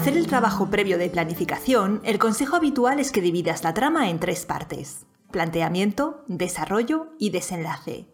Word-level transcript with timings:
hacer 0.00 0.16
el 0.16 0.28
trabajo 0.28 0.70
previo 0.70 0.96
de 0.96 1.10
planificación, 1.10 2.00
el 2.04 2.18
consejo 2.18 2.56
habitual 2.56 3.00
es 3.00 3.12
que 3.12 3.20
dividas 3.20 3.64
la 3.64 3.74
trama 3.74 4.08
en 4.08 4.18
tres 4.18 4.46
partes. 4.46 5.04
Planteamiento, 5.30 6.24
desarrollo 6.26 7.08
y 7.18 7.28
desenlace. 7.28 8.06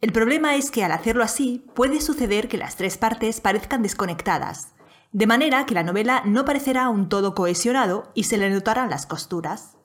El 0.00 0.12
problema 0.12 0.54
es 0.54 0.70
que 0.70 0.84
al 0.84 0.92
hacerlo 0.92 1.24
así, 1.24 1.66
puede 1.74 2.00
suceder 2.00 2.46
que 2.46 2.56
las 2.56 2.76
tres 2.76 2.98
partes 2.98 3.40
parezcan 3.40 3.82
desconectadas, 3.82 4.74
de 5.10 5.26
manera 5.26 5.66
que 5.66 5.74
la 5.74 5.82
novela 5.82 6.22
no 6.24 6.44
parecerá 6.44 6.88
un 6.88 7.08
todo 7.08 7.34
cohesionado 7.34 8.12
y 8.14 8.24
se 8.24 8.36
le 8.36 8.48
notarán 8.48 8.88
las 8.88 9.04
costuras. 9.04 9.76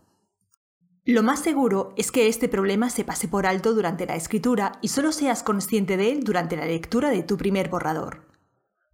Lo 1.04 1.23
más 1.23 1.39
seguro 1.39 1.95
es 1.97 2.11
que 2.11 2.27
este 2.27 2.47
problema 2.47 2.91
se 2.91 3.05
pase 3.05 3.27
por 3.27 3.47
alto 3.47 3.73
durante 3.73 4.05
la 4.05 4.16
escritura 4.16 4.73
y 4.84 4.89
solo 4.89 5.11
seas 5.11 5.41
consciente 5.41 5.97
de 5.97 6.11
él 6.11 6.23
durante 6.23 6.55
la 6.55 6.67
lectura 6.67 7.09
de 7.09 7.23
tu 7.23 7.38
primer 7.38 7.70
borrador. 7.70 8.27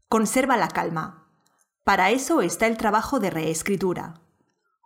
Conserva 0.07 0.55
la 0.55 0.69
calma, 0.69 1.24
para 1.85 2.09
eso 2.09 2.41
está 2.41 2.65
el 2.65 2.77
trabajo 2.77 3.19
de 3.19 3.29
reescritura. 3.29 4.19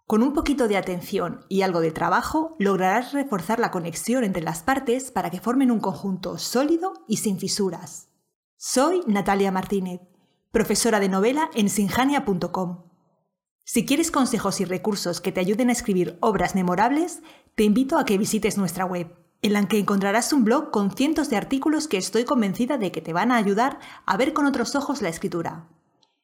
Con 0.06 0.22
un 0.22 0.34
poquito 0.34 0.68
de 0.68 0.76
atención 0.76 1.46
y 1.48 1.62
algo 1.62 1.80
de 1.80 1.92
trabajo, 1.92 2.58
lograrás 2.60 3.14
reforzar 3.14 3.58
la 3.58 3.72
conexión 3.72 4.26
entre 4.26 4.44
las 4.44 4.64
partes 4.64 5.10
para 5.10 5.30
que 5.30 5.40
formen 5.40 5.72
un 5.72 5.80
conjunto 5.80 6.38
sólido 6.38 6.92
y 7.08 7.18
sin 7.18 7.40
fisuras. 7.40 8.10
Soy 8.58 9.02
Natalia 9.08 9.50
Martínez, 9.50 10.02
profesora 10.52 11.00
de 11.00 11.08
novela 11.08 11.50
en 11.54 11.70
sinjania.com. 11.70 12.84
Si 13.64 13.86
quieres 13.86 14.12
consejos 14.12 14.60
y 14.60 14.66
recursos 14.66 15.22
que 15.22 15.32
te 15.32 15.40
ayuden 15.40 15.70
a 15.70 15.74
escribir 15.74 16.18
obras 16.20 16.54
memorables, 16.54 17.22
te 17.56 17.64
invito 17.64 17.98
a 17.98 18.04
que 18.04 18.18
visites 18.18 18.58
nuestra 18.58 18.84
web, 18.84 19.16
en 19.42 19.54
la 19.54 19.66
que 19.70 19.80
encontrarás 19.80 20.34
un 20.34 20.44
blog 20.44 20.70
con 20.72 20.92
cientos 20.92 21.30
de 21.30 21.38
artículos 21.38 21.88
que 21.88 21.96
estoy 21.96 22.26
convencida 22.26 22.78
de 22.78 22.92
que 22.92 23.00
te 23.00 23.14
van 23.14 23.32
a 23.32 23.38
ayudar 23.38 23.80
a 24.06 24.18
ver 24.18 24.34
con 24.34 24.46
otros 24.46 24.76
ojos 24.76 25.02
la 25.02 25.08
escritura. 25.08 25.70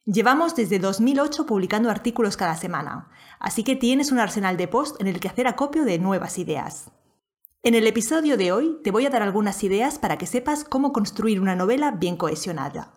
Llevamos 0.08 0.56
desde 0.56 0.78
2008 0.78 1.48
publicando 1.48 1.90
artículos 1.90 2.38
cada 2.38 2.56
semana, 2.56 3.10
así 3.40 3.64
que 3.64 3.76
tienes 3.76 4.12
un 4.12 4.20
arsenal 4.20 4.56
de 4.56 4.68
post 4.68 5.02
en 5.02 5.08
el 5.08 5.20
que 5.20 5.28
hacer 5.28 5.48
acopio 5.48 5.84
de 5.84 5.98
nuevas 5.98 6.38
ideas. 6.38 6.92
En 7.64 7.74
el 7.74 7.88
episodio 7.88 8.38
de 8.38 8.52
hoy 8.52 8.78
te 8.84 8.92
voy 8.92 9.08
a 9.08 9.10
dar 9.10 9.24
algunas 9.24 9.64
ideas 9.64 9.98
para 9.98 10.20
que 10.20 10.28
sepas 10.28 10.64
cómo 10.64 10.94
construir 10.94 11.42
una 11.42 11.56
novela 11.56 11.90
bien 11.90 12.18
cohesionada. 12.18 12.94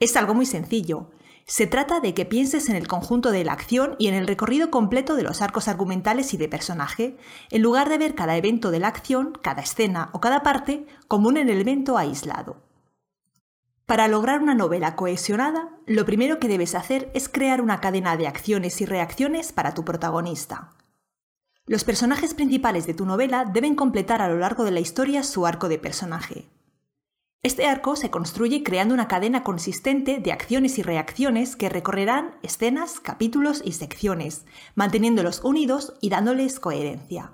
Es 0.00 0.16
algo 0.16 0.32
muy 0.32 0.46
sencillo. 0.46 1.10
Se 1.44 1.66
trata 1.66 2.00
de 2.00 2.14
que 2.14 2.24
pienses 2.24 2.70
en 2.70 2.76
el 2.76 2.88
conjunto 2.88 3.32
de 3.32 3.44
la 3.44 3.52
acción 3.52 3.94
y 3.98 4.08
en 4.08 4.14
el 4.14 4.26
recorrido 4.26 4.70
completo 4.70 5.14
de 5.14 5.24
los 5.24 5.42
arcos 5.42 5.68
argumentales 5.68 6.32
y 6.32 6.38
de 6.38 6.48
personaje, 6.48 7.18
en 7.50 7.60
lugar 7.60 7.90
de 7.90 7.98
ver 7.98 8.14
cada 8.14 8.34
evento 8.34 8.70
de 8.70 8.80
la 8.80 8.88
acción, 8.88 9.38
cada 9.42 9.60
escena 9.60 10.08
o 10.14 10.22
cada 10.22 10.42
parte 10.42 10.86
como 11.06 11.28
un 11.28 11.36
elemento 11.36 11.98
aislado. 11.98 12.65
Para 13.86 14.08
lograr 14.08 14.42
una 14.42 14.56
novela 14.56 14.96
cohesionada, 14.96 15.70
lo 15.86 16.04
primero 16.04 16.40
que 16.40 16.48
debes 16.48 16.74
hacer 16.74 17.08
es 17.14 17.28
crear 17.28 17.60
una 17.60 17.80
cadena 17.80 18.16
de 18.16 18.26
acciones 18.26 18.80
y 18.80 18.84
reacciones 18.84 19.52
para 19.52 19.74
tu 19.74 19.84
protagonista. 19.84 20.72
Los 21.66 21.84
personajes 21.84 22.34
principales 22.34 22.88
de 22.88 22.94
tu 22.94 23.06
novela 23.06 23.44
deben 23.44 23.76
completar 23.76 24.22
a 24.22 24.28
lo 24.28 24.38
largo 24.38 24.64
de 24.64 24.72
la 24.72 24.80
historia 24.80 25.22
su 25.22 25.46
arco 25.46 25.68
de 25.68 25.78
personaje. 25.78 26.48
Este 27.44 27.66
arco 27.66 27.94
se 27.94 28.10
construye 28.10 28.64
creando 28.64 28.92
una 28.92 29.06
cadena 29.06 29.44
consistente 29.44 30.18
de 30.18 30.32
acciones 30.32 30.78
y 30.78 30.82
reacciones 30.82 31.54
que 31.54 31.68
recorrerán 31.68 32.34
escenas, 32.42 32.98
capítulos 32.98 33.62
y 33.64 33.70
secciones, 33.70 34.46
manteniéndolos 34.74 35.44
unidos 35.44 35.94
y 36.00 36.08
dándoles 36.08 36.58
coherencia. 36.58 37.30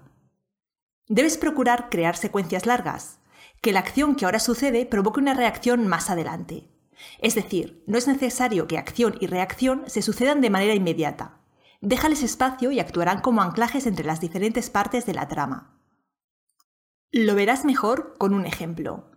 Debes 1.09 1.39
procurar 1.39 1.89
crear 1.89 2.15
secuencias 2.15 2.67
largas, 2.67 3.21
que 3.63 3.73
la 3.73 3.79
acción 3.79 4.17
que 4.17 4.25
ahora 4.25 4.41
sucede 4.41 4.85
provoque 4.85 5.21
una 5.21 5.35
reacción 5.35 5.87
más 5.87 6.11
adelante. 6.11 6.69
Es 7.21 7.37
decir, 7.37 7.83
no 7.87 7.97
es 7.97 8.09
necesario 8.09 8.67
que 8.67 8.77
acción 8.77 9.15
y 9.21 9.29
reacción 9.29 9.85
se 9.87 10.03
sucedan 10.03 10.41
de 10.41 10.51
manera 10.51 10.75
inmediata. 10.75 11.41
Déjales 11.81 12.23
espacio 12.23 12.73
y 12.73 12.81
actuarán 12.81 13.21
como 13.21 13.41
anclajes 13.41 13.87
entre 13.87 14.05
las 14.05 14.21
diferentes 14.21 14.69
partes 14.69 15.07
de 15.07 15.15
la 15.15 15.29
trama. 15.29 15.81
Lo 17.13 17.35
verás 17.35 17.65
mejor 17.65 18.15
con 18.19 18.35
un 18.35 18.47
ejemplo. 18.47 19.11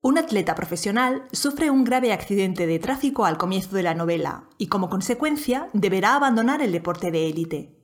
Un 0.00 0.16
atleta 0.16 0.54
profesional 0.54 1.26
sufre 1.30 1.68
un 1.70 1.84
grave 1.84 2.14
accidente 2.14 2.66
de 2.66 2.78
tráfico 2.78 3.26
al 3.26 3.36
comienzo 3.36 3.76
de 3.76 3.82
la 3.82 3.94
novela 3.94 4.48
y 4.56 4.68
como 4.68 4.88
consecuencia 4.88 5.68
deberá 5.74 6.14
abandonar 6.14 6.62
el 6.62 6.72
deporte 6.72 7.10
de 7.10 7.28
élite. 7.28 7.76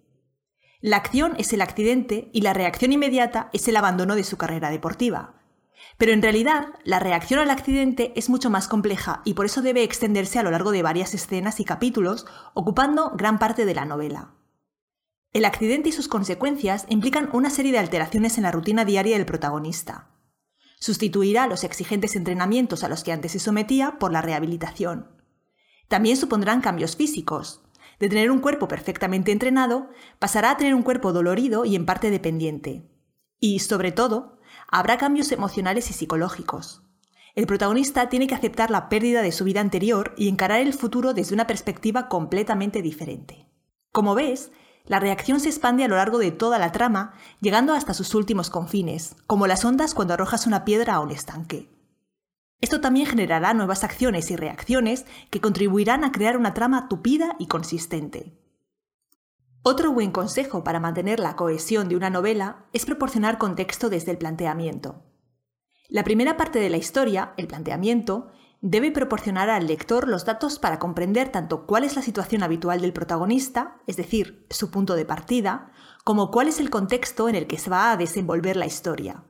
La 0.81 0.97
acción 0.97 1.35
es 1.37 1.53
el 1.53 1.61
accidente 1.61 2.31
y 2.33 2.41
la 2.41 2.55
reacción 2.55 2.93
inmediata 2.93 3.51
es 3.53 3.69
el 3.69 3.77
abandono 3.77 4.15
de 4.15 4.25
su 4.25 4.39
carrera 4.39 4.71
deportiva. 4.71 5.36
Pero 5.99 6.13
en 6.13 6.23
realidad, 6.23 6.69
la 6.85 6.99
reacción 6.99 7.41
al 7.41 7.51
accidente 7.51 8.13
es 8.17 8.29
mucho 8.29 8.51
más 8.51 8.69
compleja 8.69 9.23
y 9.25 9.35
por 9.35 9.47
eso 9.47 9.63
debe 9.63 9.83
extenderse 9.83 10.39
a 10.39 10.43
lo 10.43 10.51
largo 10.51 10.71
de 10.71 10.83
varias 10.83 11.15
escenas 11.15 11.59
y 11.61 11.65
capítulos, 11.65 12.27
ocupando 12.55 13.13
gran 13.17 13.39
parte 13.39 13.65
de 13.65 13.75
la 13.75 13.87
novela. 13.87 14.35
El 15.33 15.45
accidente 15.45 15.91
y 15.91 15.93
sus 15.93 16.09
consecuencias 16.09 16.87
implican 16.89 17.31
una 17.33 17.51
serie 17.51 17.73
de 17.73 17.79
alteraciones 17.79 18.37
en 18.37 18.45
la 18.45 18.53
rutina 18.53 18.85
diaria 18.85 19.17
del 19.17 19.27
protagonista. 19.27 20.11
Sustituirá 20.79 21.47
los 21.47 21.65
exigentes 21.65 22.17
entrenamientos 22.17 22.85
a 22.85 22.89
los 22.89 23.03
que 23.03 23.13
antes 23.13 23.33
se 23.33 23.39
sometía 23.39 23.99
por 23.99 24.13
la 24.13 24.23
rehabilitación. 24.23 25.11
También 25.89 26.17
supondrán 26.17 26.61
cambios 26.61 26.97
físicos. 26.97 27.63
De 27.99 28.09
tener 28.11 28.31
un 28.31 28.41
cuerpo 28.41 28.69
perfectamente 28.69 29.33
entrenado, 29.33 29.89
pasará 30.19 30.51
a 30.51 30.57
tener 30.59 30.75
un 30.75 30.83
cuerpo 30.83 31.13
dolorido 31.13 31.65
y 31.65 31.77
en 31.77 31.87
parte 31.87 32.11
dependiente. 32.11 32.83
Y, 33.39 33.61
sobre 33.61 33.93
todo, 33.93 34.36
habrá 34.69 34.99
cambios 34.99 35.33
emocionales 35.33 35.91
y 35.91 35.93
psicológicos. 35.93 36.83
El 37.35 37.47
protagonista 37.47 38.09
tiene 38.09 38.27
que 38.27 38.35
aceptar 38.35 38.71
la 38.71 38.89
pérdida 38.89 39.23
de 39.23 39.33
su 39.33 39.45
vida 39.45 39.61
anterior 39.61 40.15
y 40.17 40.29
encarar 40.29 40.61
el 40.61 40.73
futuro 40.73 41.13
desde 41.13 41.35
una 41.35 41.47
perspectiva 41.47 42.09
completamente 42.09 42.81
diferente. 42.81 43.47
Como 43.93 44.15
ves, 44.15 44.51
la 44.87 45.01
reacción 45.01 45.41
se 45.41 45.49
expande 45.49 45.85
a 45.85 45.89
lo 45.89 45.97
largo 45.97 46.19
de 46.19 46.31
toda 46.31 46.59
la 46.59 46.73
trama, 46.73 47.13
llegando 47.41 47.75
hasta 47.75 47.93
sus 47.93 48.15
últimos 48.15 48.51
confines, 48.51 49.17
como 49.27 49.47
las 49.47 49.65
ondas 49.65 49.95
cuando 49.95 50.15
arrojas 50.15 50.47
una 50.47 50.65
piedra 50.65 50.95
a 50.95 51.01
un 51.01 51.11
estanque. 51.11 51.69
Esto 52.61 52.81
también 52.81 53.07
generará 53.07 53.53
nuevas 53.53 53.85
acciones 53.85 54.31
y 54.31 54.37
reacciones 54.37 55.05
que 55.31 55.41
contribuirán 55.41 56.05
a 56.05 56.13
crear 56.13 56.37
una 56.37 56.55
trama 56.55 56.89
tupida 56.89 57.37
y 57.39 57.49
consistente. 57.49 58.33
Otro 59.69 59.91
buen 59.91 60.13
consejo 60.13 60.63
para 60.63 60.79
mantener 60.79 61.19
la 61.19 61.35
cohesión 61.35 61.89
de 61.89 61.97
una 61.97 62.09
novela 62.09 62.67
es 62.73 62.87
proporcionar 62.87 63.37
contexto 63.37 63.91
desde 63.91 64.13
el 64.13 64.17
planteamiento. 64.17 65.03
La 65.89 66.05
primera 66.05 66.37
parte 66.37 66.61
de 66.61 66.71
la 66.71 66.77
historia, 66.77 67.35
el 67.37 67.49
planteamiento, 67.49 68.29
debe 68.61 68.93
proporcionar 68.93 69.51
al 69.51 69.67
lector 69.67 70.07
los 70.07 70.25
datos 70.25 70.61
para 70.61 70.79
comprender 70.79 71.31
tanto 71.31 71.67
cuál 71.67 71.83
es 71.83 71.97
la 71.97 72.03
situación 72.03 72.45
habitual 72.45 72.81
del 72.81 72.93
protagonista, 72.93 73.79
es 73.89 73.97
decir, 73.97 74.47
su 74.51 74.71
punto 74.71 74.95
de 74.95 75.05
partida, 75.05 75.73
como 76.05 76.31
cuál 76.31 76.47
es 76.47 76.61
el 76.61 76.71
contexto 76.71 77.29
en 77.29 77.35
el 77.35 77.49
que 77.49 77.59
se 77.59 77.69
va 77.69 77.91
a 77.91 77.97
desenvolver 77.97 78.57
la 78.57 78.67
historia. 78.67 79.25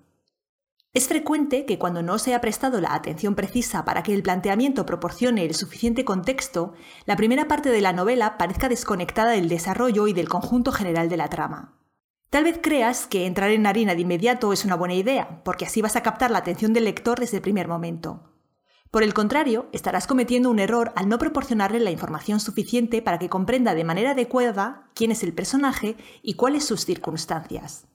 Es 0.96 1.08
frecuente 1.08 1.66
que 1.66 1.78
cuando 1.78 2.02
no 2.02 2.18
se 2.18 2.34
ha 2.34 2.40
prestado 2.40 2.80
la 2.80 2.94
atención 2.94 3.34
precisa 3.34 3.84
para 3.84 4.02
que 4.02 4.14
el 4.14 4.22
planteamiento 4.22 4.86
proporcione 4.86 5.44
el 5.44 5.54
suficiente 5.54 6.06
contexto, 6.06 6.72
la 7.04 7.16
primera 7.16 7.46
parte 7.48 7.68
de 7.68 7.82
la 7.82 7.92
novela 7.92 8.38
parezca 8.38 8.70
desconectada 8.70 9.32
del 9.32 9.50
desarrollo 9.50 10.08
y 10.08 10.14
del 10.14 10.30
conjunto 10.30 10.72
general 10.72 11.10
de 11.10 11.18
la 11.18 11.28
trama. 11.28 11.76
Tal 12.30 12.44
vez 12.44 12.58
creas 12.62 13.06
que 13.06 13.26
entrar 13.26 13.50
en 13.50 13.66
harina 13.66 13.94
de 13.94 14.00
inmediato 14.00 14.54
es 14.54 14.64
una 14.64 14.74
buena 14.74 14.94
idea, 14.94 15.42
porque 15.44 15.66
así 15.66 15.82
vas 15.82 15.96
a 15.96 16.02
captar 16.02 16.30
la 16.30 16.38
atención 16.38 16.72
del 16.72 16.84
lector 16.84 17.20
desde 17.20 17.36
el 17.36 17.42
primer 17.42 17.68
momento. 17.68 18.32
Por 18.90 19.02
el 19.02 19.12
contrario, 19.12 19.68
estarás 19.72 20.06
cometiendo 20.06 20.48
un 20.48 20.60
error 20.60 20.92
al 20.96 21.10
no 21.10 21.18
proporcionarle 21.18 21.78
la 21.78 21.90
información 21.90 22.40
suficiente 22.40 23.02
para 23.02 23.18
que 23.18 23.28
comprenda 23.28 23.74
de 23.74 23.84
manera 23.84 24.12
adecuada 24.12 24.88
quién 24.94 25.10
es 25.10 25.22
el 25.22 25.34
personaje 25.34 25.98
y 26.22 26.36
cuáles 26.36 26.64
sus 26.64 26.86
circunstancias. 26.86 27.86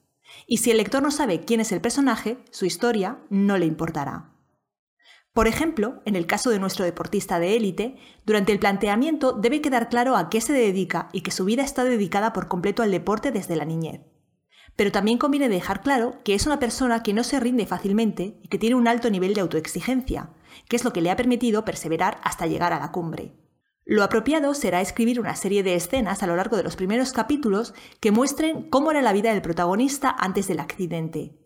Y 0.46 0.58
si 0.58 0.70
el 0.70 0.78
lector 0.78 1.02
no 1.02 1.10
sabe 1.10 1.40
quién 1.40 1.60
es 1.60 1.72
el 1.72 1.80
personaje, 1.80 2.38
su 2.50 2.66
historia 2.66 3.18
no 3.30 3.58
le 3.58 3.66
importará. 3.66 4.32
Por 5.32 5.48
ejemplo, 5.48 6.02
en 6.04 6.14
el 6.14 6.26
caso 6.26 6.50
de 6.50 6.58
nuestro 6.58 6.84
deportista 6.84 7.38
de 7.38 7.56
élite, 7.56 7.96
durante 8.26 8.52
el 8.52 8.58
planteamiento 8.58 9.32
debe 9.32 9.62
quedar 9.62 9.88
claro 9.88 10.16
a 10.16 10.28
qué 10.28 10.42
se 10.42 10.52
dedica 10.52 11.08
y 11.12 11.22
que 11.22 11.30
su 11.30 11.46
vida 11.46 11.62
está 11.62 11.84
dedicada 11.84 12.34
por 12.34 12.48
completo 12.48 12.82
al 12.82 12.90
deporte 12.90 13.30
desde 13.30 13.56
la 13.56 13.64
niñez. 13.64 14.02
Pero 14.76 14.92
también 14.92 15.18
conviene 15.18 15.48
dejar 15.48 15.80
claro 15.80 16.22
que 16.22 16.34
es 16.34 16.46
una 16.46 16.58
persona 16.58 17.02
que 17.02 17.14
no 17.14 17.24
se 17.24 17.40
rinde 17.40 17.66
fácilmente 17.66 18.38
y 18.42 18.48
que 18.48 18.58
tiene 18.58 18.76
un 18.76 18.88
alto 18.88 19.08
nivel 19.10 19.32
de 19.32 19.40
autoexigencia, 19.40 20.30
que 20.68 20.76
es 20.76 20.84
lo 20.84 20.92
que 20.92 21.00
le 21.00 21.10
ha 21.10 21.16
permitido 21.16 21.64
perseverar 21.64 22.20
hasta 22.22 22.46
llegar 22.46 22.74
a 22.74 22.78
la 22.78 22.92
cumbre. 22.92 23.32
Lo 23.84 24.04
apropiado 24.04 24.54
será 24.54 24.80
escribir 24.80 25.18
una 25.18 25.34
serie 25.34 25.62
de 25.62 25.74
escenas 25.74 26.22
a 26.22 26.26
lo 26.26 26.36
largo 26.36 26.56
de 26.56 26.62
los 26.62 26.76
primeros 26.76 27.12
capítulos 27.12 27.74
que 28.00 28.12
muestren 28.12 28.68
cómo 28.70 28.92
era 28.92 29.02
la 29.02 29.12
vida 29.12 29.32
del 29.32 29.42
protagonista 29.42 30.14
antes 30.18 30.46
del 30.46 30.60
accidente. 30.60 31.36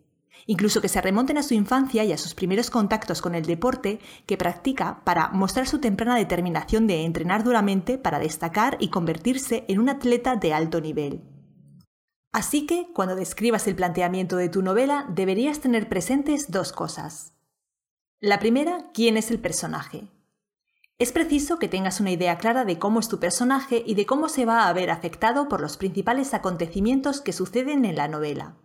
Incluso 0.45 0.79
que 0.79 0.87
se 0.87 1.01
remonten 1.01 1.39
a 1.39 1.43
su 1.43 1.55
infancia 1.55 2.03
y 2.03 2.11
a 2.11 2.17
sus 2.17 2.35
primeros 2.35 2.69
contactos 2.69 3.23
con 3.23 3.33
el 3.33 3.45
deporte 3.45 3.99
que 4.27 4.37
practica 4.37 5.03
para 5.03 5.29
mostrar 5.29 5.67
su 5.67 5.79
temprana 5.79 6.15
determinación 6.15 6.85
de 6.85 7.05
entrenar 7.05 7.43
duramente 7.43 7.97
para 7.97 8.19
destacar 8.19 8.77
y 8.79 8.89
convertirse 8.89 9.65
en 9.67 9.79
un 9.79 9.89
atleta 9.89 10.35
de 10.35 10.53
alto 10.53 10.79
nivel. 10.79 11.23
Así 12.31 12.67
que, 12.67 12.87
cuando 12.93 13.15
describas 13.15 13.67
el 13.67 13.75
planteamiento 13.75 14.37
de 14.37 14.49
tu 14.49 14.61
novela, 14.61 15.07
deberías 15.09 15.59
tener 15.59 15.89
presentes 15.89 16.51
dos 16.51 16.71
cosas. 16.71 17.33
La 18.19 18.37
primera, 18.37 18.91
quién 18.93 19.17
es 19.17 19.31
el 19.31 19.39
personaje. 19.39 20.11
Es 20.99 21.11
preciso 21.11 21.59
que 21.59 21.67
tengas 21.67 21.99
una 21.99 22.09
idea 22.09 22.39
clara 22.39 22.65
de 22.65 22.79
cómo 22.79 22.99
es 22.99 23.07
tu 23.07 23.19
personaje 23.19 23.83
y 23.85 23.93
de 23.93 24.07
cómo 24.07 24.29
se 24.29 24.45
va 24.45 24.67
a 24.67 24.73
ver 24.73 24.89
afectado 24.89 25.47
por 25.47 25.61
los 25.61 25.77
principales 25.77 26.33
acontecimientos 26.33 27.21
que 27.21 27.33
suceden 27.33 27.85
en 27.85 27.95
la 27.95 28.07
novela. 28.07 28.57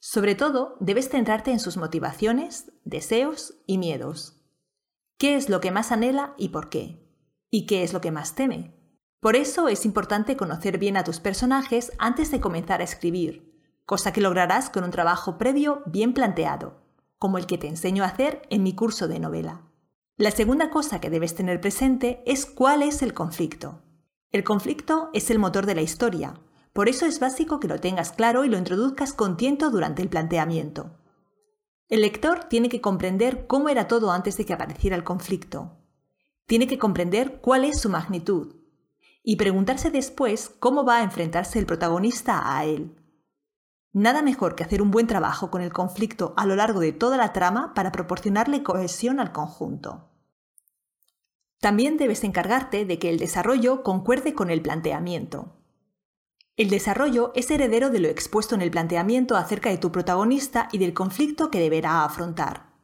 Sobre 0.00 0.34
todo, 0.34 0.76
debes 0.80 1.08
centrarte 1.08 1.52
en 1.52 1.60
sus 1.60 1.76
motivaciones, 1.76 2.72
deseos 2.84 3.54
y 3.66 3.78
miedos. 3.78 4.40
¿Qué 5.16 5.36
es 5.36 5.48
lo 5.48 5.60
que 5.60 5.70
más 5.70 5.92
anhela 5.92 6.34
y 6.36 6.48
por 6.48 6.70
qué? 6.70 7.08
¿Y 7.50 7.66
qué 7.66 7.84
es 7.84 7.92
lo 7.92 8.00
que 8.00 8.10
más 8.10 8.34
teme? 8.34 8.74
Por 9.20 9.36
eso 9.36 9.68
es 9.68 9.86
importante 9.86 10.36
conocer 10.36 10.78
bien 10.78 10.96
a 10.96 11.04
tus 11.04 11.20
personajes 11.20 11.92
antes 11.98 12.32
de 12.32 12.40
comenzar 12.40 12.80
a 12.80 12.84
escribir, 12.84 13.62
cosa 13.86 14.12
que 14.12 14.20
lograrás 14.20 14.70
con 14.70 14.82
un 14.82 14.90
trabajo 14.90 15.38
previo 15.38 15.82
bien 15.86 16.14
planteado, 16.14 16.82
como 17.18 17.38
el 17.38 17.46
que 17.46 17.58
te 17.58 17.68
enseño 17.68 18.02
a 18.02 18.08
hacer 18.08 18.42
en 18.50 18.64
mi 18.64 18.74
curso 18.74 19.06
de 19.06 19.20
novela. 19.20 19.62
La 20.16 20.30
segunda 20.30 20.70
cosa 20.70 21.00
que 21.00 21.10
debes 21.10 21.34
tener 21.34 21.60
presente 21.60 22.22
es 22.24 22.46
cuál 22.46 22.82
es 22.82 23.02
el 23.02 23.14
conflicto. 23.14 23.82
El 24.30 24.44
conflicto 24.44 25.10
es 25.12 25.28
el 25.30 25.40
motor 25.40 25.66
de 25.66 25.74
la 25.74 25.82
historia, 25.82 26.34
por 26.72 26.88
eso 26.88 27.04
es 27.04 27.18
básico 27.18 27.58
que 27.58 27.66
lo 27.66 27.80
tengas 27.80 28.12
claro 28.12 28.44
y 28.44 28.48
lo 28.48 28.56
introduzcas 28.56 29.12
con 29.12 29.36
tiento 29.36 29.70
durante 29.70 30.02
el 30.02 30.08
planteamiento. 30.08 30.98
El 31.88 32.02
lector 32.02 32.44
tiene 32.44 32.68
que 32.68 32.80
comprender 32.80 33.48
cómo 33.48 33.68
era 33.68 33.88
todo 33.88 34.12
antes 34.12 34.36
de 34.36 34.46
que 34.46 34.52
apareciera 34.52 34.94
el 34.94 35.02
conflicto. 35.02 35.78
Tiene 36.46 36.68
que 36.68 36.78
comprender 36.78 37.40
cuál 37.40 37.64
es 37.64 37.80
su 37.80 37.88
magnitud 37.88 38.54
y 39.24 39.34
preguntarse 39.34 39.90
después 39.90 40.48
cómo 40.60 40.84
va 40.84 40.98
a 40.98 41.02
enfrentarse 41.02 41.58
el 41.58 41.66
protagonista 41.66 42.56
a 42.56 42.64
él. 42.64 42.94
Nada 43.94 44.22
mejor 44.22 44.56
que 44.56 44.64
hacer 44.64 44.82
un 44.82 44.90
buen 44.90 45.06
trabajo 45.06 45.52
con 45.52 45.62
el 45.62 45.72
conflicto 45.72 46.34
a 46.36 46.46
lo 46.46 46.56
largo 46.56 46.80
de 46.80 46.92
toda 46.92 47.16
la 47.16 47.32
trama 47.32 47.74
para 47.74 47.92
proporcionarle 47.92 48.64
cohesión 48.64 49.20
al 49.20 49.30
conjunto. 49.30 50.10
También 51.60 51.96
debes 51.96 52.24
encargarte 52.24 52.86
de 52.86 52.98
que 52.98 53.08
el 53.08 53.20
desarrollo 53.20 53.84
concuerde 53.84 54.34
con 54.34 54.50
el 54.50 54.62
planteamiento. 54.62 55.54
El 56.56 56.70
desarrollo 56.70 57.30
es 57.36 57.48
heredero 57.52 57.88
de 57.90 58.00
lo 58.00 58.08
expuesto 58.08 58.56
en 58.56 58.62
el 58.62 58.72
planteamiento 58.72 59.36
acerca 59.36 59.70
de 59.70 59.78
tu 59.78 59.92
protagonista 59.92 60.68
y 60.72 60.78
del 60.78 60.92
conflicto 60.92 61.52
que 61.52 61.60
deberá 61.60 62.04
afrontar. 62.04 62.74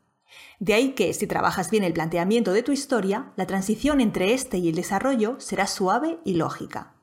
De 0.60 0.74
ahí 0.74 0.92
que, 0.92 1.12
si 1.12 1.26
trabajas 1.26 1.72
bien 1.72 1.82
el 1.82 1.92
planteamiento 1.92 2.52
de 2.52 2.62
tu 2.62 2.70
historia, 2.70 3.32
la 3.34 3.46
transición 3.46 4.00
entre 4.00 4.32
este 4.32 4.58
y 4.58 4.68
el 4.68 4.76
desarrollo 4.76 5.40
será 5.40 5.66
suave 5.66 6.20
y 6.24 6.34
lógica. 6.34 6.99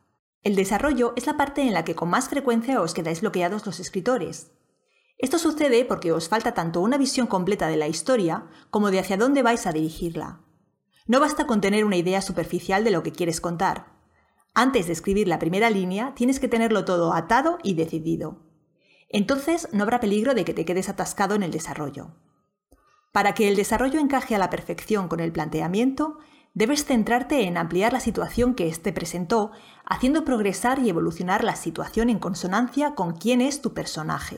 El 0.48 0.56
desarrollo 0.56 1.12
es 1.18 1.28
la 1.28 1.36
parte 1.36 1.62
en 1.64 1.74
la 1.74 1.84
que 1.84 1.94
con 1.94 2.10
más 2.10 2.30
frecuencia 2.30 2.82
os 2.82 2.94
quedáis 2.94 3.20
bloqueados 3.20 3.66
los 3.66 3.82
escritores. 3.82 4.54
Esto 5.18 5.40
sucede 5.40 5.84
porque 5.84 6.14
os 6.14 6.30
falta 6.30 6.54
tanto 6.54 6.80
una 6.80 6.98
visión 6.98 7.28
completa 7.28 7.68
de 7.68 7.76
la 7.76 7.90
historia 7.90 8.48
como 8.70 8.90
de 8.90 9.00
hacia 9.00 9.18
dónde 9.18 9.44
vais 9.44 9.68
a 9.68 9.74
dirigirla. 9.74 10.40
No 11.06 11.20
basta 11.20 11.48
con 11.48 11.60
tener 11.60 11.84
una 11.84 11.98
idea 11.98 12.22
superficial 12.22 12.86
de 12.86 12.92
lo 12.92 13.04
que 13.04 13.12
quieres 13.12 13.42
contar. 13.42 13.88
Antes 14.54 14.88
de 14.88 14.94
escribir 14.94 15.28
la 15.28 15.38
primera 15.38 15.70
línea, 15.70 16.14
tienes 16.16 16.40
que 16.40 16.48
tenerlo 16.48 16.86
todo 16.86 17.12
atado 17.12 17.58
y 17.62 17.74
decidido. 17.74 18.46
Entonces 19.10 19.68
no 19.74 19.84
habrá 19.84 20.00
peligro 20.00 20.34
de 20.34 20.46
que 20.46 20.54
te 20.54 20.64
quedes 20.64 20.88
atascado 20.88 21.36
en 21.36 21.44
el 21.44 21.52
desarrollo. 21.52 22.16
Para 23.12 23.34
que 23.34 23.50
el 23.50 23.58
desarrollo 23.58 24.00
encaje 24.00 24.34
a 24.34 24.40
la 24.40 24.50
perfección 24.50 25.10
con 25.10 25.20
el 25.20 25.34
planteamiento, 25.34 26.20
debes 26.58 26.86
centrarte 26.86 27.44
en 27.44 27.56
ampliar 27.56 27.94
la 27.94 28.00
situación 28.00 28.56
que 28.56 28.68
éste 28.68 28.92
presentó, 28.92 29.52
haciendo 29.86 30.26
progresar 30.26 30.80
y 30.80 30.90
evolucionar 30.90 31.44
la 31.44 31.56
situación 31.56 32.10
en 32.10 32.18
consonancia 32.18 32.96
con 32.96 33.16
quién 33.16 33.42
es 33.42 33.62
tu 33.62 33.76
personaje. 33.76 34.38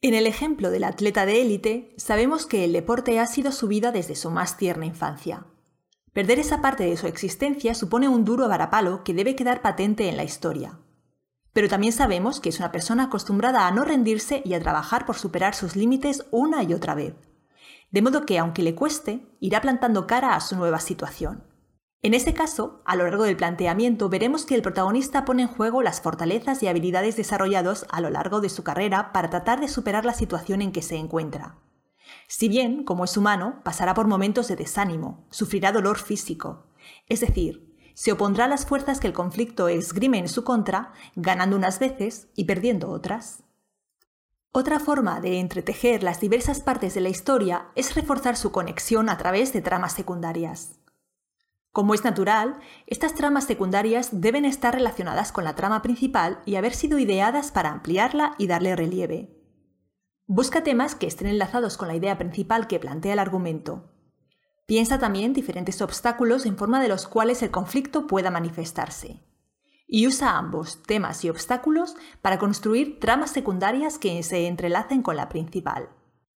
En 0.00 0.14
el 0.14 0.28
ejemplo 0.28 0.70
del 0.70 0.84
atleta 0.84 1.26
de 1.26 1.42
élite, 1.42 1.94
sabemos 1.96 2.46
que 2.46 2.64
el 2.64 2.72
deporte 2.72 3.18
ha 3.18 3.26
sido 3.26 3.50
su 3.50 3.66
vida 3.66 3.90
desde 3.90 4.14
su 4.14 4.30
más 4.30 4.56
tierna 4.56 4.86
infancia. 4.86 5.46
Perder 6.12 6.38
esa 6.38 6.62
parte 6.62 6.84
de 6.84 6.96
su 6.96 7.08
existencia 7.08 7.74
supone 7.74 8.08
un 8.08 8.24
duro 8.24 8.46
varapalo 8.46 9.02
que 9.02 9.12
debe 9.12 9.34
quedar 9.34 9.60
patente 9.60 10.08
en 10.08 10.16
la 10.16 10.22
historia. 10.22 10.78
Pero 11.52 11.68
también 11.68 11.92
sabemos 11.92 12.38
que 12.38 12.50
es 12.50 12.60
una 12.60 12.70
persona 12.70 13.04
acostumbrada 13.04 13.66
a 13.66 13.72
no 13.72 13.82
rendirse 13.82 14.42
y 14.44 14.54
a 14.54 14.60
trabajar 14.60 15.06
por 15.06 15.16
superar 15.16 15.56
sus 15.56 15.74
límites 15.74 16.24
una 16.30 16.62
y 16.62 16.72
otra 16.72 16.94
vez. 16.94 17.16
De 17.90 18.02
modo 18.02 18.26
que, 18.26 18.38
aunque 18.38 18.62
le 18.62 18.74
cueste, 18.74 19.26
irá 19.40 19.60
plantando 19.60 20.06
cara 20.06 20.34
a 20.34 20.40
su 20.40 20.56
nueva 20.56 20.80
situación. 20.80 21.44
En 22.00 22.14
ese 22.14 22.32
caso, 22.32 22.80
a 22.84 22.94
lo 22.94 23.04
largo 23.04 23.24
del 23.24 23.36
planteamiento 23.36 24.08
veremos 24.08 24.44
que 24.44 24.54
el 24.54 24.62
protagonista 24.62 25.24
pone 25.24 25.42
en 25.42 25.48
juego 25.48 25.82
las 25.82 26.00
fortalezas 26.00 26.62
y 26.62 26.68
habilidades 26.68 27.16
desarrollados 27.16 27.86
a 27.90 28.00
lo 28.00 28.08
largo 28.10 28.40
de 28.40 28.50
su 28.50 28.62
carrera 28.62 29.12
para 29.12 29.30
tratar 29.30 29.60
de 29.60 29.68
superar 29.68 30.04
la 30.04 30.14
situación 30.14 30.62
en 30.62 30.70
que 30.70 30.82
se 30.82 30.96
encuentra. 30.96 31.58
Si 32.28 32.48
bien, 32.48 32.84
como 32.84 33.04
es 33.04 33.16
humano, 33.16 33.60
pasará 33.64 33.94
por 33.94 34.06
momentos 34.06 34.46
de 34.46 34.54
desánimo, 34.54 35.26
sufrirá 35.30 35.72
dolor 35.72 35.98
físico. 35.98 36.66
Es 37.08 37.20
decir, 37.20 37.74
se 37.94 38.12
opondrá 38.12 38.44
a 38.44 38.48
las 38.48 38.64
fuerzas 38.64 39.00
que 39.00 39.08
el 39.08 39.12
conflicto 39.12 39.66
esgrime 39.66 40.18
en 40.18 40.28
su 40.28 40.44
contra, 40.44 40.92
ganando 41.16 41.56
unas 41.56 41.80
veces 41.80 42.28
y 42.36 42.44
perdiendo 42.44 42.90
otras. 42.90 43.42
Otra 44.50 44.80
forma 44.80 45.20
de 45.20 45.40
entretejer 45.40 46.02
las 46.02 46.20
diversas 46.20 46.60
partes 46.60 46.94
de 46.94 47.02
la 47.02 47.10
historia 47.10 47.68
es 47.74 47.94
reforzar 47.94 48.36
su 48.36 48.50
conexión 48.50 49.10
a 49.10 49.18
través 49.18 49.52
de 49.52 49.60
tramas 49.60 49.92
secundarias. 49.92 50.78
Como 51.70 51.92
es 51.92 52.02
natural, 52.02 52.58
estas 52.86 53.14
tramas 53.14 53.44
secundarias 53.44 54.08
deben 54.10 54.46
estar 54.46 54.74
relacionadas 54.74 55.32
con 55.32 55.44
la 55.44 55.54
trama 55.54 55.82
principal 55.82 56.40
y 56.46 56.56
haber 56.56 56.74
sido 56.74 56.98
ideadas 56.98 57.52
para 57.52 57.70
ampliarla 57.70 58.34
y 58.38 58.46
darle 58.46 58.74
relieve. 58.74 59.38
Busca 60.26 60.62
temas 60.64 60.94
que 60.94 61.06
estén 61.06 61.26
enlazados 61.26 61.76
con 61.76 61.88
la 61.88 61.94
idea 61.94 62.16
principal 62.18 62.66
que 62.66 62.80
plantea 62.80 63.12
el 63.12 63.18
argumento. 63.18 63.92
Piensa 64.66 64.98
también 64.98 65.34
diferentes 65.34 65.80
obstáculos 65.82 66.46
en 66.46 66.56
forma 66.56 66.82
de 66.82 66.88
los 66.88 67.06
cuales 67.06 67.42
el 67.42 67.50
conflicto 67.50 68.06
pueda 68.06 68.30
manifestarse. 68.30 69.22
Y 69.90 70.06
usa 70.06 70.36
ambos, 70.36 70.82
temas 70.82 71.24
y 71.24 71.30
obstáculos, 71.30 71.96
para 72.20 72.38
construir 72.38 73.00
tramas 73.00 73.30
secundarias 73.30 73.98
que 73.98 74.22
se 74.22 74.46
entrelacen 74.46 75.02
con 75.02 75.16
la 75.16 75.30
principal. 75.30 75.88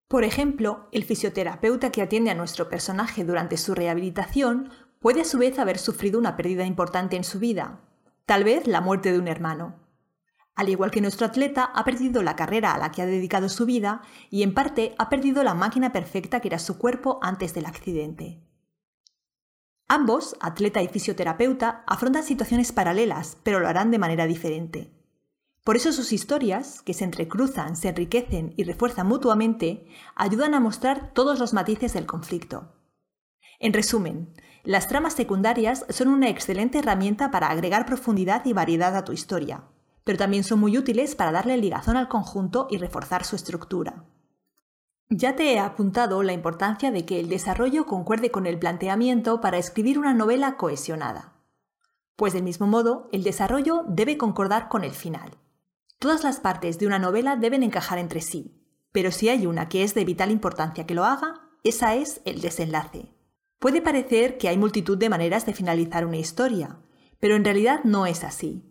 Por 0.08 0.24
ejemplo, 0.24 0.88
el 0.92 1.04
fisioterapeuta 1.04 1.92
que 1.92 2.04
atiende 2.04 2.30
a 2.30 2.36
nuestro 2.36 2.70
personaje 2.70 3.24
durante 3.24 3.58
su 3.58 3.74
rehabilitación 3.74 4.70
puede 5.00 5.22
a 5.22 5.26
su 5.26 5.40
vez 5.40 5.58
haber 5.60 5.80
sufrido 5.80 6.20
una 6.20 6.38
pérdida 6.38 6.66
importante 6.66 7.16
en 7.16 7.24
su 7.24 7.40
vida, 7.40 7.82
tal 8.26 8.44
vez 8.44 8.68
la 8.68 8.82
muerte 8.82 9.12
de 9.12 9.20
un 9.20 9.28
hermano. 9.28 9.76
Al 10.56 10.70
igual 10.70 10.92
que 10.92 11.02
nuestro 11.02 11.26
atleta, 11.26 11.64
ha 11.64 11.84
perdido 11.86 12.22
la 12.22 12.36
carrera 12.36 12.74
a 12.74 12.78
la 12.78 12.92
que 12.92 13.02
ha 13.02 13.06
dedicado 13.06 13.50
su 13.50 13.66
vida 13.66 14.02
y 14.30 14.44
en 14.44 14.54
parte 14.54 14.94
ha 14.98 15.10
perdido 15.10 15.42
la 15.42 15.54
máquina 15.54 15.92
perfecta 15.92 16.40
que 16.40 16.50
era 16.50 16.60
su 16.60 16.78
cuerpo 16.78 17.20
antes 17.22 17.54
del 17.54 17.66
accidente. 17.66 18.42
Ambos, 19.92 20.36
atleta 20.40 20.84
y 20.84 20.88
fisioterapeuta, 20.88 21.84
afrontan 21.88 22.24
situaciones 22.24 22.72
paralelas, 22.72 23.38
pero 23.42 23.60
lo 23.60 23.68
harán 23.68 23.90
de 23.90 23.98
manera 23.98 24.28
diferente. 24.28 24.94
Por 25.64 25.78
eso 25.78 25.92
sus 25.92 26.14
historias, 26.14 26.84
que 26.84 26.94
se 26.94 27.06
entrecruzan, 27.06 27.76
se 27.76 27.90
enriquecen 27.90 28.54
y 28.56 28.66
refuerzan 28.66 29.08
mutuamente, 29.08 29.88
ayudan 30.16 30.54
a 30.54 30.60
mostrar 30.60 31.12
todos 31.14 31.40
los 31.40 31.54
matices 31.54 31.94
del 31.94 32.06
conflicto. 32.06 32.76
En 33.58 33.74
resumen, 33.74 34.32
las 34.64 34.88
tramas 34.88 35.14
secundarias 35.14 35.84
son 35.90 36.10
una 36.10 36.30
excelente 36.30 36.78
herramienta 36.78 37.32
para 37.32 37.50
agregar 37.50 37.88
profundidad 37.88 38.46
y 38.46 38.54
variedad 38.54 38.96
a 38.96 39.04
tu 39.04 39.12
historia, 39.12 39.64
pero 40.04 40.20
también 40.20 40.44
son 40.44 40.60
muy 40.60 40.78
útiles 40.78 41.16
para 41.16 41.32
darle 41.32 41.58
ligazón 41.58 41.98
al 41.98 42.10
conjunto 42.10 42.68
y 42.70 42.78
reforzar 42.78 43.26
su 43.26 43.36
estructura. 43.36 44.06
Ya 45.12 45.36
te 45.36 45.52
he 45.52 45.60
apuntado 45.60 46.22
la 46.22 46.34
importancia 46.34 46.92
de 46.92 47.04
que 47.04 47.20
el 47.20 47.30
desarrollo 47.30 47.88
concuerde 47.88 48.30
con 48.30 48.46
el 48.46 48.60
planteamiento 48.60 49.42
para 49.42 49.58
escribir 49.58 49.98
una 49.98 50.14
novela 50.14 50.56
cohesionada. 50.56 51.34
Pues 52.16 52.34
del 52.34 52.44
mismo 52.44 52.68
modo, 52.68 53.10
el 53.12 53.24
desarrollo 53.24 53.86
debe 53.88 54.20
concordar 54.20 54.70
con 54.70 54.84
el 54.84 54.92
final. 54.92 55.32
Todas 55.98 56.24
las 56.24 56.40
partes 56.40 56.78
de 56.78 56.86
una 56.86 57.00
novela 57.00 57.38
deben 57.38 57.64
encajar 57.64 57.98
entre 57.98 58.22
sí, 58.22 58.64
pero 58.92 59.12
si 59.12 59.30
hay 59.30 59.48
una 59.48 59.68
que 59.68 59.84
es 59.84 59.96
de 59.96 60.06
vital 60.06 60.30
importancia 60.30 60.86
que 60.86 60.94
lo 60.94 61.06
haga, 61.06 61.42
esa 61.64 61.96
es 61.96 62.22
el 62.26 62.40
desenlace. 62.40 63.10
Puede 63.58 63.82
parecer 63.82 64.38
que 64.38 64.48
hay 64.48 64.58
multitud 64.58 64.98
de 64.98 65.10
maneras 65.10 65.44
de 65.48 65.56
finalizar 65.56 66.06
una 66.06 66.18
historia, 66.18 66.82
pero 67.20 67.36
en 67.36 67.44
realidad 67.44 67.80
no 67.84 68.06
es 68.06 68.24
así. 68.24 68.64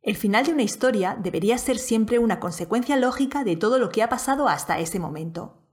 El 0.00 0.16
final 0.16 0.46
de 0.46 0.52
una 0.54 0.62
historia 0.62 1.14
debería 1.22 1.58
ser 1.58 1.76
siempre 1.76 2.18
una 2.18 2.40
consecuencia 2.40 2.96
lógica 2.96 3.44
de 3.44 3.56
todo 3.56 3.78
lo 3.78 3.90
que 3.90 4.02
ha 4.02 4.08
pasado 4.08 4.48
hasta 4.48 4.78
ese 4.78 4.98
momento. 4.98 5.63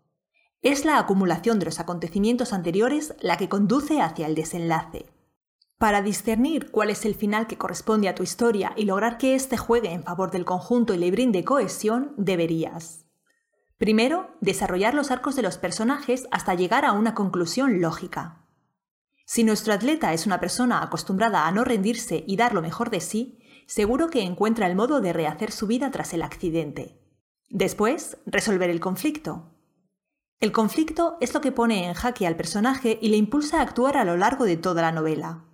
Es 0.62 0.86
la 0.86 1.00
acumulación 1.00 1.58
de 1.58 1.66
los 1.66 1.80
acontecimientos 1.80 2.54
anteriores 2.54 3.16
la 3.20 3.38
que 3.38 3.50
conduce 3.50 4.00
hacia 4.00 4.28
el 4.28 4.36
desenlace. 4.36 5.08
Para 5.80 6.04
discernir 6.04 6.70
cuál 6.70 6.92
es 6.92 7.04
el 7.06 7.16
final 7.16 7.48
que 7.48 7.58
corresponde 7.58 8.08
a 8.08 8.14
tu 8.14 8.22
historia 8.22 8.74
y 8.76 8.86
lograr 8.86 9.18
que 9.18 9.34
éste 9.34 9.58
juegue 9.58 9.92
en 9.92 10.04
favor 10.04 10.30
del 10.30 10.46
conjunto 10.46 10.94
y 10.94 11.00
le 11.00 11.10
brinde 11.10 11.44
cohesión, 11.44 12.14
deberías. 12.16 13.08
Primero, 13.80 14.36
desarrollar 14.42 14.94
los 14.94 15.10
arcos 15.10 15.36
de 15.36 15.42
los 15.42 15.58
personajes 15.58 16.28
hasta 16.30 16.54
llegar 16.54 16.86
a 16.86 16.92
una 16.92 17.16
conclusión 17.16 17.82
lógica. 17.82 18.46
Si 19.26 19.44
nuestro 19.44 19.74
atleta 19.74 20.14
es 20.14 20.28
una 20.28 20.40
persona 20.40 20.84
acostumbrada 20.84 21.48
a 21.48 21.52
no 21.52 21.64
rendirse 21.64 22.24
y 22.28 22.36
dar 22.36 22.54
lo 22.54 22.62
mejor 22.62 22.92
de 22.92 23.00
sí, 23.00 23.40
seguro 23.66 24.12
que 24.12 24.22
encuentra 24.22 24.68
el 24.68 24.76
modo 24.76 25.02
de 25.02 25.14
rehacer 25.14 25.52
su 25.52 25.66
vida 25.66 25.90
tras 25.90 26.14
el 26.14 26.22
accidente. 26.22 27.02
Después, 27.50 28.18
resolver 28.28 28.70
el 28.70 28.80
conflicto. 28.80 29.51
El 30.42 30.52
conflicto 30.52 31.18
es 31.22 31.36
lo 31.36 31.42
que 31.42 31.52
pone 31.52 31.86
en 31.86 31.94
jaque 31.94 32.26
al 32.26 32.36
personaje 32.36 32.98
y 33.00 33.10
le 33.10 33.18
impulsa 33.18 33.60
a 33.60 33.62
actuar 33.62 33.96
a 33.96 34.04
lo 34.04 34.18
largo 34.18 34.46
de 34.46 34.58
toda 34.58 34.82
la 34.82 34.92
novela. 34.92 35.46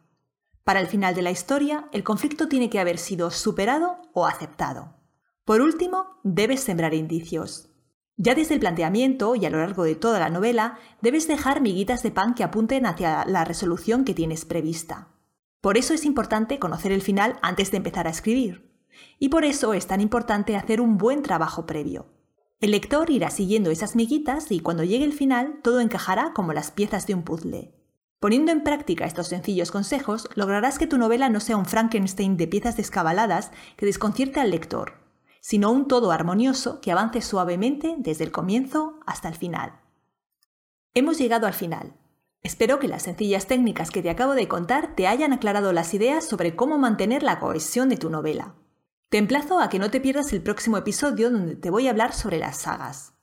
Para 0.63 0.79
el 0.79 0.87
final 0.87 1.13
de 1.13 1.21
la 1.21 1.29
historia, 1.29 1.89
el 1.91 2.05
conflicto 2.05 2.47
tiene 2.47 2.69
que 2.69 2.79
haber 2.79 2.97
sido 2.97 3.29
superado 3.29 3.97
o 4.13 4.25
aceptado. 4.25 4.95
Por 5.43 5.59
último, 5.59 6.21
debes 6.23 6.61
sembrar 6.61 6.93
indicios. 6.93 7.69
Ya 8.15 8.33
desde 8.33 8.53
el 8.53 8.61
planteamiento 8.61 9.35
y 9.35 9.45
a 9.45 9.49
lo 9.49 9.57
largo 9.57 9.83
de 9.83 9.95
toda 9.95 10.19
la 10.19 10.29
novela, 10.29 10.79
debes 11.01 11.27
dejar 11.27 11.59
miguitas 11.59 12.01
de 12.01 12.11
pan 12.11 12.33
que 12.33 12.45
apunten 12.45 12.85
hacia 12.85 13.25
la 13.25 13.43
resolución 13.43 14.05
que 14.05 14.13
tienes 14.13 14.45
prevista. 14.45 15.09
Por 15.59 15.77
eso 15.77 15.93
es 15.93 16.05
importante 16.05 16.59
conocer 16.59 16.93
el 16.93 17.01
final 17.01 17.39
antes 17.41 17.71
de 17.71 17.77
empezar 17.77 18.07
a 18.07 18.11
escribir. 18.11 18.71
Y 19.19 19.27
por 19.27 19.43
eso 19.43 19.73
es 19.73 19.85
tan 19.85 19.99
importante 19.99 20.55
hacer 20.55 20.79
un 20.79 20.97
buen 20.97 21.23
trabajo 21.23 21.65
previo. 21.65 22.16
El 22.59 22.71
lector 22.71 23.11
irá 23.11 23.29
siguiendo 23.29 23.69
esas 23.69 23.95
miguitas 23.95 24.51
y 24.51 24.61
cuando 24.61 24.83
llegue 24.83 25.05
el 25.05 25.13
final 25.13 25.59
todo 25.61 25.79
encajará 25.79 26.33
como 26.33 26.53
las 26.53 26.71
piezas 26.71 27.05
de 27.05 27.13
un 27.13 27.21
puzzle. 27.21 27.75
Poniendo 28.19 28.51
en 28.51 28.63
práctica 28.63 29.05
estos 29.05 29.27
sencillos 29.27 29.69
consejos, 29.69 30.27
lograrás 30.33 30.79
que 30.79 30.87
tu 30.87 30.97
novela 30.97 31.29
no 31.29 31.39
sea 31.39 31.55
un 31.55 31.67
Frankenstein 31.67 32.35
de 32.35 32.47
piezas 32.47 32.75
descabaladas 32.75 33.51
que 33.75 33.85
desconcierte 33.85 34.39
al 34.39 34.49
lector, 34.49 34.93
sino 35.39 35.71
un 35.71 35.87
todo 35.87 36.11
armonioso 36.11 36.81
que 36.81 36.91
avance 36.91 37.21
suavemente 37.21 37.93
desde 37.99 38.23
el 38.23 38.31
comienzo 38.31 38.99
hasta 39.05 39.27
el 39.27 39.35
final. 39.35 39.79
Hemos 40.95 41.19
llegado 41.19 41.45
al 41.45 41.53
final. 41.53 41.93
Espero 42.41 42.79
que 42.79 42.87
las 42.87 43.03
sencillas 43.03 43.45
técnicas 43.45 43.91
que 43.91 44.01
te 44.01 44.09
acabo 44.09 44.33
de 44.33 44.47
contar 44.47 44.95
te 44.95 45.05
hayan 45.05 45.31
aclarado 45.31 45.73
las 45.73 45.93
ideas 45.93 46.25
sobre 46.25 46.55
cómo 46.55 46.79
mantener 46.79 47.21
la 47.21 47.37
cohesión 47.37 47.87
de 47.87 47.97
tu 47.97 48.09
novela. 48.09 48.55
Te 49.09 49.17
emplazo 49.17 49.61
a 49.61 49.69
que 49.69 49.79
no 49.79 49.89
te 49.89 50.01
pierdas 50.01 50.33
el 50.33 50.41
próximo 50.41 50.75
episodio 50.75 51.31
donde 51.31 51.55
te 51.55 51.69
voy 51.69 51.87
a 51.87 51.91
hablar 51.91 52.13
sobre 52.13 52.39
las 52.39 52.57
sagas. 52.57 53.13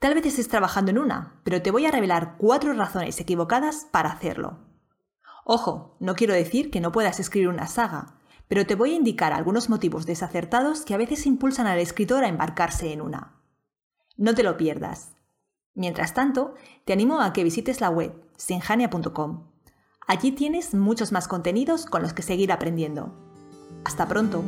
Tal 0.00 0.14
vez 0.14 0.26
estés 0.26 0.48
trabajando 0.48 0.90
en 0.90 0.98
una, 0.98 1.40
pero 1.44 1.62
te 1.62 1.70
voy 1.70 1.86
a 1.86 1.92
revelar 1.92 2.34
cuatro 2.38 2.72
razones 2.72 3.20
equivocadas 3.20 3.86
para 3.92 4.10
hacerlo. 4.10 4.58
Ojo, 5.44 5.96
no 6.00 6.16
quiero 6.16 6.34
decir 6.34 6.72
que 6.72 6.80
no 6.80 6.90
puedas 6.90 7.20
escribir 7.20 7.48
una 7.48 7.68
saga, 7.68 8.18
pero 8.48 8.66
te 8.66 8.74
voy 8.74 8.92
a 8.92 8.96
indicar 8.96 9.32
algunos 9.32 9.70
motivos 9.70 10.06
desacertados 10.06 10.84
que 10.84 10.94
a 10.94 10.98
veces 10.98 11.24
impulsan 11.24 11.68
al 11.68 11.78
escritor 11.78 12.24
a 12.24 12.28
embarcarse 12.28 12.92
en 12.92 13.00
una. 13.00 13.40
No 14.16 14.34
te 14.34 14.42
lo 14.42 14.56
pierdas. 14.56 15.12
Mientras 15.74 16.14
tanto, 16.14 16.54
te 16.84 16.92
animo 16.92 17.20
a 17.20 17.32
que 17.32 17.44
visites 17.44 17.80
la 17.80 17.90
web 17.90 18.12
sinjania.com. 18.36 19.52
Allí 20.08 20.32
tienes 20.32 20.74
muchos 20.74 21.12
más 21.12 21.28
contenidos 21.28 21.86
con 21.86 22.02
los 22.02 22.12
que 22.12 22.22
seguir 22.22 22.50
aprendiendo. 22.50 23.14
Hasta 23.84 24.08
pronto. 24.08 24.42